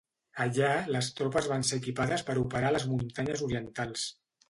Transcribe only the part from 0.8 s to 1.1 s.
les